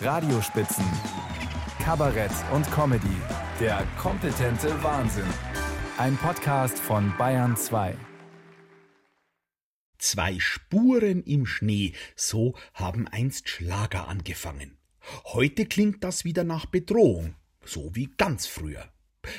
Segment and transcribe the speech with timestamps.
[0.00, 0.84] Radiospitzen,
[1.82, 3.16] Kabarett und Comedy.
[3.58, 5.26] Der kompetente Wahnsinn.
[5.96, 7.96] Ein Podcast von Bayern 2.
[9.98, 14.78] Zwei Spuren im Schnee, so haben einst Schlager angefangen.
[15.24, 17.34] Heute klingt das wieder nach Bedrohung,
[17.64, 18.88] so wie ganz früher.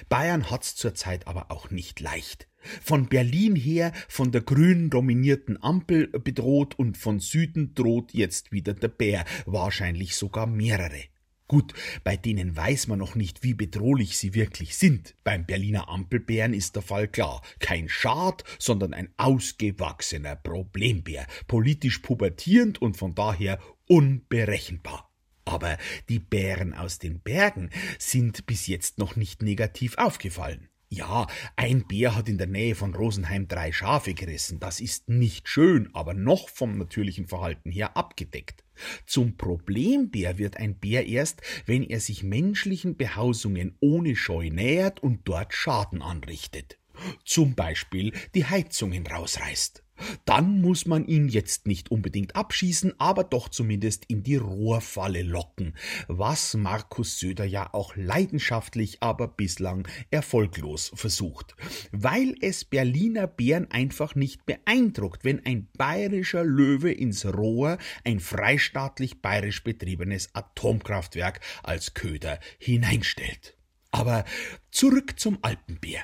[0.10, 2.48] Bayern hat's zurzeit aber auch nicht leicht.
[2.82, 8.74] Von Berlin her von der grün dominierten Ampel bedroht und von Süden droht jetzt wieder
[8.74, 11.04] der Bär, wahrscheinlich sogar mehrere.
[11.50, 11.74] Gut,
[12.04, 15.16] bei denen weiß man noch nicht, wie bedrohlich sie wirklich sind.
[15.24, 17.42] Beim Berliner Ampelbären ist der Fall klar.
[17.58, 25.09] Kein Schad, sondern ein ausgewachsener Problembär, politisch pubertierend und von daher unberechenbar.
[25.50, 30.70] Aber die Bären aus den Bergen sind bis jetzt noch nicht negativ aufgefallen.
[30.90, 31.26] Ja,
[31.56, 34.60] ein Bär hat in der Nähe von Rosenheim drei Schafe gerissen.
[34.60, 38.64] Das ist nicht schön, aber noch vom natürlichen Verhalten her abgedeckt.
[39.08, 45.28] Zum Problembär wird ein Bär erst, wenn er sich menschlichen Behausungen ohne Scheu nähert und
[45.28, 46.78] dort Schaden anrichtet.
[47.26, 49.84] Zum Beispiel die Heizungen rausreißt.
[50.26, 55.74] Dann muss man ihn jetzt nicht unbedingt abschießen, aber doch zumindest in die Rohrfalle locken,
[56.08, 61.56] was Markus Söder ja auch leidenschaftlich, aber bislang erfolglos versucht,
[61.92, 69.22] weil es Berliner Bären einfach nicht beeindruckt, wenn ein bayerischer Löwe ins Rohr ein freistaatlich
[69.22, 73.58] bayerisch betriebenes Atomkraftwerk als Köder hineinstellt.
[73.92, 74.26] Aber
[74.72, 76.02] zurück zum Alpenbär.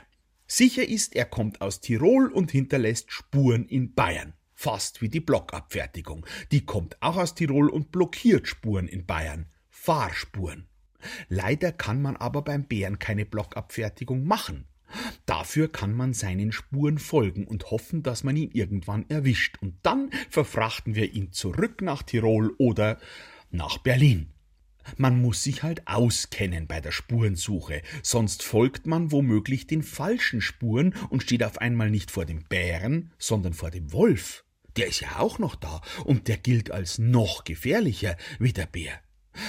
[0.48, 4.34] Sicher ist, er kommt aus Tirol und hinterlässt Spuren in Bayern.
[4.54, 6.26] Fast wie die Blockabfertigung.
[6.52, 9.48] Die kommt auch aus Tirol und blockiert Spuren in Bayern.
[9.70, 10.68] Fahrspuren.
[11.28, 14.66] Leider kann man aber beim Bären keine Blockabfertigung machen.
[15.26, 19.58] Dafür kann man seinen Spuren folgen und hoffen, dass man ihn irgendwann erwischt.
[19.62, 23.00] Und dann verfrachten wir ihn zurück nach Tirol oder
[23.52, 24.35] nach Berlin.
[24.98, 30.94] Man muss sich halt auskennen bei der Spurensuche, sonst folgt man womöglich den falschen Spuren
[31.10, 34.44] und steht auf einmal nicht vor dem Bären, sondern vor dem Wolf.
[34.78, 39.00] Der ist ja auch noch da und der gilt als noch gefährlicher wie der Bär.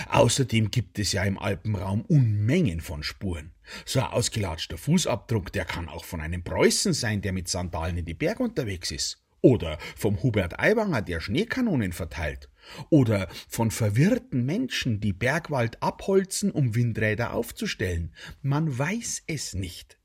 [0.08, 3.52] Außerdem gibt es ja im Alpenraum Unmengen von Spuren.
[3.84, 8.04] So ein ausgelatschter Fußabdruck, der kann auch von einem Preußen sein, der mit Sandalen in
[8.04, 9.22] die Berge unterwegs ist.
[9.42, 12.48] Oder vom Hubert Aiwanger, der Schneekanonen verteilt.
[12.90, 18.12] Oder von verwirrten Menschen, die Bergwald abholzen, um Windräder aufzustellen.
[18.42, 19.98] Man weiß es nicht.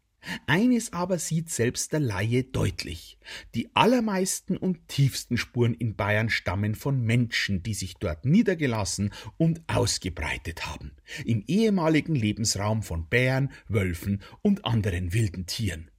[0.45, 3.17] Eines aber sieht selbst der Laie deutlich.
[3.55, 9.61] Die allermeisten und tiefsten Spuren in Bayern stammen von Menschen, die sich dort niedergelassen und
[9.67, 10.91] ausgebreitet haben.
[11.25, 15.90] Im ehemaligen Lebensraum von Bären, Wölfen und anderen wilden Tieren.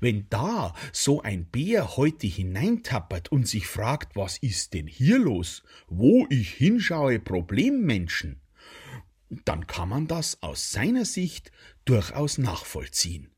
[0.00, 5.62] Wenn da so ein Bär heute hineintappert und sich fragt, was ist denn hier los?
[5.86, 8.40] Wo ich hinschaue, Problemmenschen,
[9.44, 11.50] dann kann man das aus seiner Sicht
[11.84, 13.30] durchaus nachvollziehen.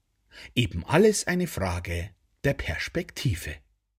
[0.54, 2.10] Eben alles eine Frage
[2.44, 3.56] der Perspektive.